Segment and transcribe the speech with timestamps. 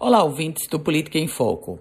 [0.00, 1.80] Olá, ouvintes do Política em Foco.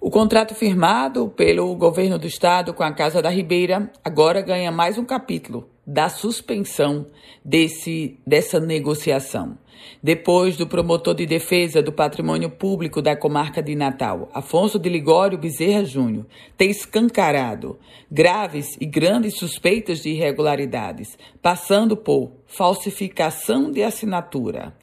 [0.00, 4.98] O contrato firmado pelo governo do estado com a Casa da Ribeira agora ganha mais
[4.98, 7.06] um capítulo da suspensão
[7.44, 9.56] desse, dessa negociação.
[10.02, 15.38] Depois do promotor de defesa do patrimônio público da comarca de Natal, Afonso de Ligório
[15.38, 16.26] Bezerra Júnior,
[16.56, 17.78] ter escancarado
[18.10, 24.74] graves e grandes suspeitas de irregularidades, passando por falsificação de assinatura.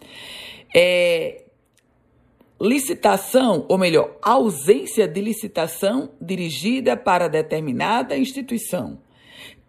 [0.73, 1.43] É,
[2.60, 9.00] licitação, ou melhor, ausência de licitação dirigida para determinada instituição,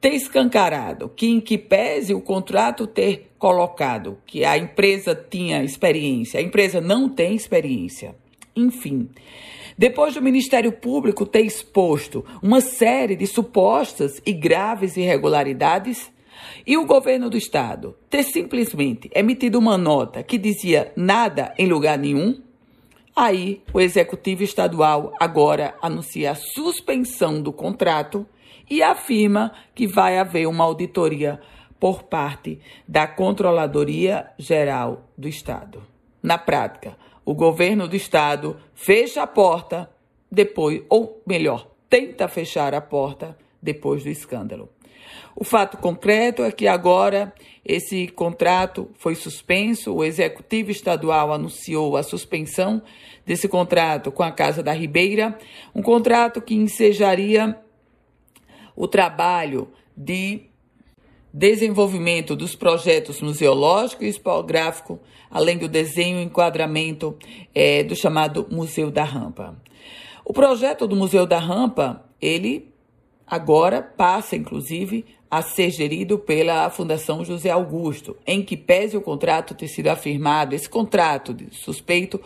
[0.01, 6.41] ter escancarado que, em que pese o contrato ter colocado que a empresa tinha experiência,
[6.41, 8.15] a empresa não tem experiência.
[8.55, 9.09] Enfim,
[9.77, 16.11] depois do Ministério Público ter exposto uma série de supostas e graves irregularidades,
[16.67, 21.99] e o governo do estado ter simplesmente emitido uma nota que dizia nada em lugar
[21.99, 22.41] nenhum,
[23.21, 28.25] Aí, o executivo estadual agora anuncia a suspensão do contrato
[28.71, 31.41] e afirma que vai haver uma auditoria
[31.81, 35.83] por parte da Controladoria Geral do Estado.
[36.23, 39.91] Na prática, o governo do estado fecha a porta
[40.31, 44.69] depois, ou melhor, tenta fechar a porta depois do escândalo.
[45.35, 47.33] O fato concreto é que agora
[47.65, 52.83] esse contrato foi suspenso, o executivo estadual anunciou a suspensão
[53.27, 55.39] desse contrato com a Casa da Ribeira,
[55.75, 57.59] um contrato que ensejaria
[58.75, 60.49] o trabalho de
[61.33, 64.99] desenvolvimento dos projetos museológico e expográfico,
[65.31, 67.17] além do desenho e enquadramento
[67.55, 69.61] é, do chamado Museu da Rampa.
[70.25, 72.68] O projeto do Museu da Rampa, ele
[73.29, 79.55] agora passa, inclusive, a ser gerido pela Fundação José Augusto, em que pese o contrato
[79.55, 82.21] ter sido afirmado, esse contrato suspeito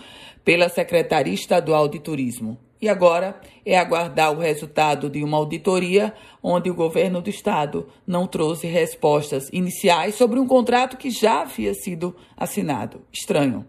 [0.44, 2.58] pela Secretaria Estadual de Turismo.
[2.80, 8.26] E agora é aguardar o resultado de uma auditoria onde o governo do estado não
[8.26, 13.02] trouxe respostas iniciais sobre um contrato que já havia sido assinado.
[13.12, 13.64] Estranho.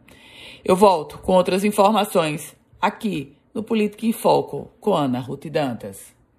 [0.66, 6.14] Eu volto com outras informações aqui no Política em Foco com Ana Ruth Dantas.